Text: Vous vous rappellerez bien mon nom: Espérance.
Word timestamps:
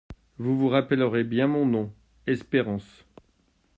Vous 0.39 0.57
vous 0.57 0.67
rappellerez 0.69 1.23
bien 1.23 1.45
mon 1.45 1.67
nom: 1.67 1.93
Espérance. 2.25 3.05